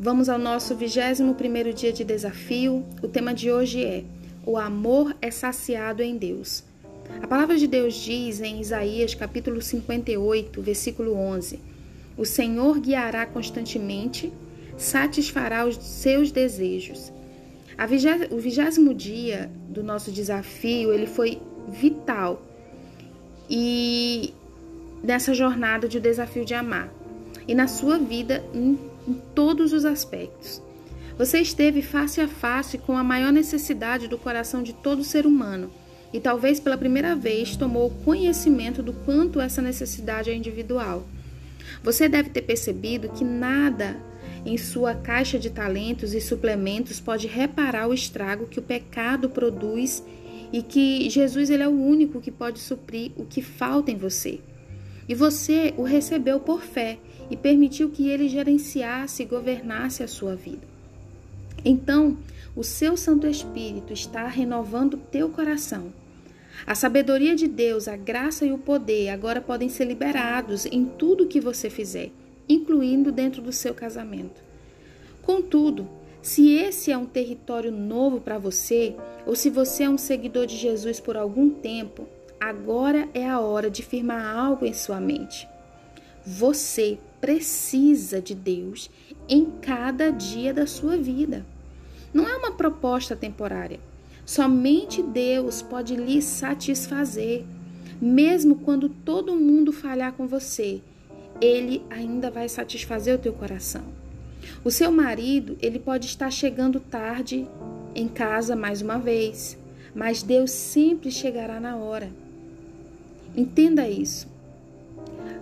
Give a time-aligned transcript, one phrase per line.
[0.00, 2.86] Vamos ao nosso 21 primeiro dia de desafio.
[3.02, 4.04] O tema de hoje é:
[4.46, 6.62] O amor é saciado em Deus.
[7.20, 11.58] A palavra de Deus diz em Isaías capítulo 58, versículo 11:
[12.16, 14.32] O Senhor guiará constantemente,
[14.76, 17.12] satisfará os seus desejos.
[18.30, 22.40] o vigésimo dia do nosso desafio, ele foi vital
[23.50, 24.32] e
[25.02, 26.88] nessa jornada de desafio de amar
[27.48, 28.44] e na sua vida
[29.08, 30.62] em todos os aspectos.
[31.16, 35.70] Você esteve face a face com a maior necessidade do coração de todo ser humano
[36.12, 41.06] e talvez pela primeira vez tomou conhecimento do quanto essa necessidade é individual.
[41.82, 43.96] Você deve ter percebido que nada
[44.44, 50.02] em sua caixa de talentos e suplementos pode reparar o estrago que o pecado produz
[50.52, 54.40] e que Jesus ele é o único que pode suprir o que falta em você.
[55.08, 56.98] E você o recebeu por fé
[57.30, 60.66] e permitiu que ele gerenciasse e governasse a sua vida.
[61.64, 62.16] Então,
[62.54, 65.92] o seu Santo Espírito está renovando teu coração.
[66.66, 71.26] A sabedoria de Deus, a graça e o poder agora podem ser liberados em tudo
[71.26, 72.10] que você fizer,
[72.48, 74.42] incluindo dentro do seu casamento.
[75.22, 75.88] Contudo,
[76.20, 80.56] se esse é um território novo para você, ou se você é um seguidor de
[80.56, 82.08] Jesus por algum tempo,
[82.40, 85.48] agora é a hora de firmar algo em sua mente.
[86.24, 88.90] Você precisa de Deus
[89.28, 91.44] em cada dia da sua vida.
[92.12, 93.80] Não é uma proposta temporária.
[94.24, 97.44] Somente Deus pode lhe satisfazer.
[98.00, 100.80] Mesmo quando todo mundo falhar com você,
[101.40, 103.84] ele ainda vai satisfazer o teu coração.
[104.64, 107.46] O seu marido, ele pode estar chegando tarde
[107.94, 109.58] em casa mais uma vez,
[109.94, 112.10] mas Deus sempre chegará na hora.
[113.38, 114.26] Entenda isso.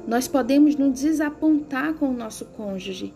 [0.06, 3.14] Nós podemos nos desapontar com o nosso cônjuge,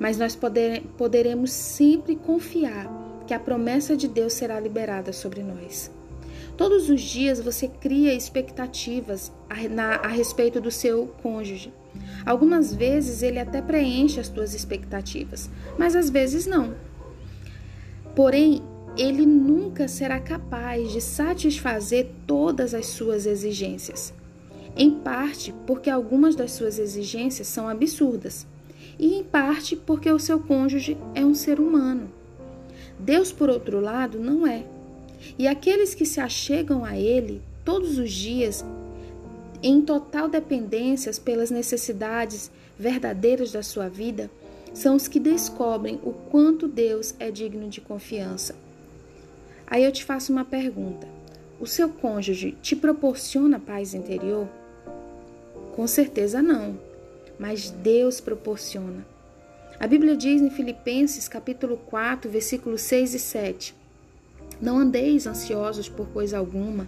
[0.00, 2.90] mas nós poder, poderemos sempre confiar
[3.26, 5.90] que a promessa de Deus será liberada sobre nós.
[6.56, 11.70] Todos os dias você cria expectativas a, na, a respeito do seu cônjuge.
[12.24, 16.74] Algumas vezes ele até preenche as suas expectativas, mas às vezes não.
[18.16, 18.62] Porém,
[18.96, 24.14] ele nunca será capaz de satisfazer todas as suas exigências
[24.76, 28.46] em parte porque algumas das suas exigências são absurdas,
[28.98, 32.10] e em parte porque o seu cônjuge é um ser humano.
[32.98, 34.64] Deus, por outro lado, não é.
[35.38, 38.64] E aqueles que se achegam a Ele todos os dias,
[39.62, 44.30] em total dependência pelas necessidades verdadeiras da sua vida,
[44.72, 48.54] são os que descobrem o quanto Deus é digno de confiança.
[49.66, 51.06] Aí eu te faço uma pergunta:
[51.60, 54.48] o seu cônjuge te proporciona paz interior?
[55.72, 56.78] Com certeza não,
[57.38, 59.06] mas Deus proporciona.
[59.80, 63.74] A Bíblia diz em Filipenses capítulo 4, versículos 6 e 7:
[64.60, 66.86] Não andeis ansiosos por coisa alguma,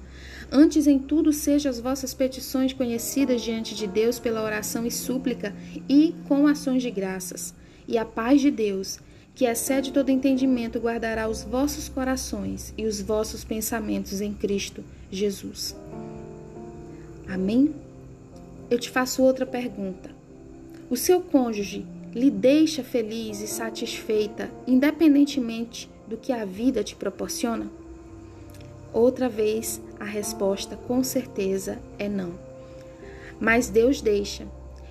[0.52, 5.56] antes em tudo sejam as vossas petições conhecidas diante de Deus pela oração e súplica
[5.88, 7.54] e com ações de graças.
[7.88, 9.00] E a paz de Deus,
[9.34, 15.74] que excede todo entendimento, guardará os vossos corações e os vossos pensamentos em Cristo Jesus.
[17.26, 17.74] Amém?
[18.70, 20.10] Eu te faço outra pergunta.
[20.90, 27.70] O seu cônjuge lhe deixa feliz e satisfeita, independentemente do que a vida te proporciona?
[28.92, 32.32] Outra vez, a resposta com certeza é não.
[33.40, 34.46] Mas Deus deixa.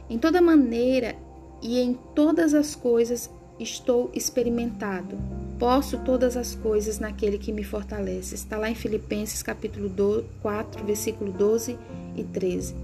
[0.09, 1.15] Em toda maneira
[1.61, 5.17] e em todas as coisas estou experimentado.
[5.57, 8.35] Posso todas as coisas naquele que me fortalece.
[8.35, 9.89] Está lá em Filipenses capítulo
[10.41, 11.77] 4, versículo 12
[12.17, 12.75] e 13.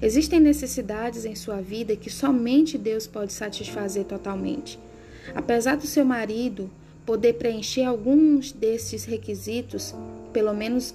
[0.00, 4.78] Existem necessidades em sua vida que somente Deus pode satisfazer totalmente.
[5.34, 6.70] Apesar do seu marido
[7.04, 9.94] poder preencher alguns desses requisitos,
[10.32, 10.94] pelo menos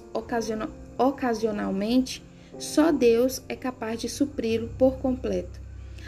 [0.96, 2.22] ocasionalmente,
[2.58, 5.60] só Deus é capaz de supri-lo por completo.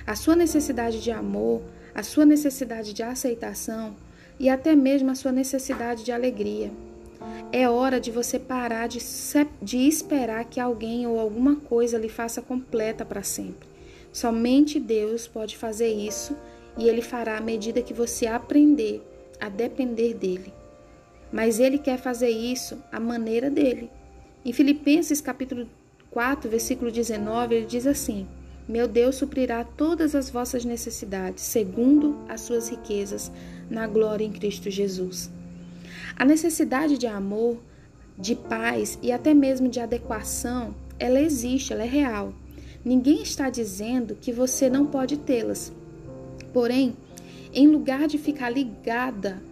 [0.06, 1.62] A sua necessidade de amor,
[1.94, 3.96] a sua necessidade de aceitação
[4.38, 6.70] e até mesmo a sua necessidade de alegria.
[7.52, 8.98] É hora de você parar de,
[9.62, 13.68] de esperar que alguém ou alguma coisa lhe faça completa para sempre.
[14.12, 16.36] Somente Deus pode fazer isso
[16.78, 19.02] e Ele fará à medida que você aprender
[19.40, 20.52] a depender dele.
[21.32, 23.90] Mas Ele quer fazer isso à maneira dele.
[24.44, 25.66] Em Filipenses capítulo
[26.10, 28.26] 4, versículo 19, ele diz assim:
[28.66, 33.30] Meu Deus suprirá todas as vossas necessidades, segundo as suas riquezas,
[33.68, 35.30] na glória em Cristo Jesus.
[36.16, 37.58] A necessidade de amor,
[38.18, 42.32] de paz e até mesmo de adequação, ela existe, ela é real.
[42.84, 45.72] Ninguém está dizendo que você não pode tê-las.
[46.52, 46.96] Porém,
[47.58, 49.42] Em lugar de ficar ligada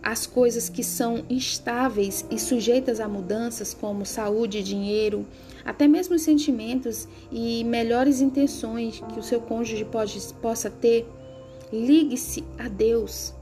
[0.00, 5.26] às coisas que são instáveis e sujeitas a mudanças, como saúde, dinheiro,
[5.64, 11.04] até mesmo os sentimentos e melhores intenções que o seu cônjuge pode, possa ter,
[11.72, 13.34] ligue-se a Deus.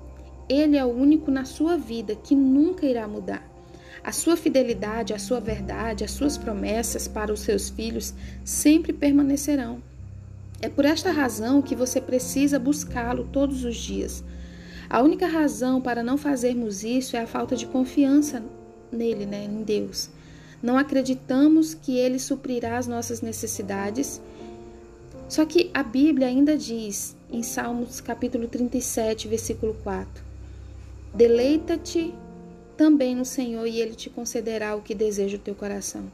[0.48, 3.46] Ele é o único na sua vida que nunca irá mudar.
[4.04, 8.14] A sua fidelidade, a sua verdade, as suas promessas para os seus filhos
[8.44, 9.82] sempre permanecerão.
[10.62, 14.22] É por esta razão que você precisa buscá-lo todos os dias.
[14.88, 18.42] A única razão para não fazermos isso é a falta de confiança
[18.92, 20.08] nele, né, em Deus.
[20.62, 24.20] Não acreditamos que ele suprirá as nossas necessidades.
[25.28, 30.25] Só que a Bíblia ainda diz em Salmos capítulo 37, versículo 4:
[31.16, 32.14] Deleita-te
[32.76, 36.04] também no Senhor e ele te concederá o que deseja o teu coração.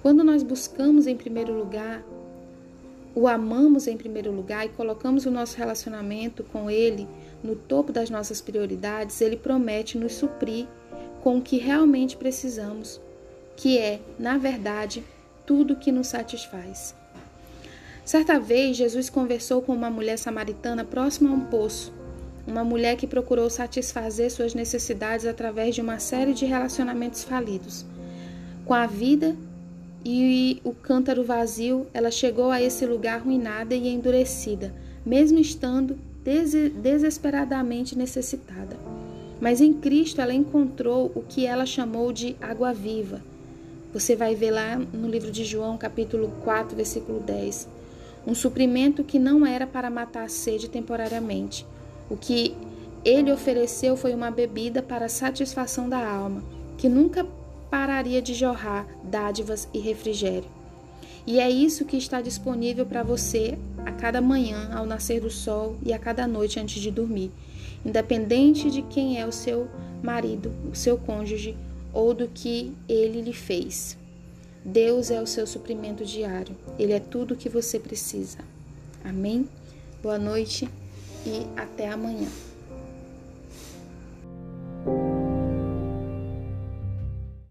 [0.00, 2.04] Quando nós buscamos em primeiro lugar
[3.16, 7.08] o amamos em primeiro lugar e colocamos o nosso relacionamento com Ele
[7.42, 10.66] no topo das nossas prioridades, Ele promete nos suprir
[11.22, 13.00] com o que realmente precisamos,
[13.56, 15.02] que é, na verdade,
[15.46, 16.94] tudo que nos satisfaz.
[18.04, 21.94] Certa vez, Jesus conversou com uma mulher samaritana próxima a um poço,
[22.46, 27.84] uma mulher que procurou satisfazer suas necessidades através de uma série de relacionamentos falidos.
[28.64, 29.36] Com a vida
[30.04, 34.72] e o cântaro vazio, ela chegou a esse lugar arruinada e endurecida,
[35.04, 38.76] mesmo estando des desesperadamente necessitada.
[39.40, 43.20] Mas em Cristo ela encontrou o que ela chamou de água viva.
[43.92, 47.68] Você vai ver lá no livro de João, capítulo 4, versículo 10.
[48.26, 51.66] Um suprimento que não era para matar a sede temporariamente.
[52.08, 52.54] O que
[53.04, 56.42] ele ofereceu foi uma bebida para a satisfação da alma,
[56.76, 57.26] que nunca
[57.70, 60.48] pararia de jorrar dádivas e refrigério.
[61.26, 65.76] E é isso que está disponível para você a cada manhã ao nascer do sol
[65.84, 67.32] e a cada noite antes de dormir,
[67.84, 69.68] independente de quem é o seu
[70.02, 71.56] marido, o seu cônjuge
[71.92, 73.96] ou do que ele lhe fez.
[74.64, 78.38] Deus é o seu suprimento diário, ele é tudo o que você precisa.
[79.04, 79.48] Amém?
[80.02, 80.68] Boa noite
[81.26, 82.45] e até amanhã.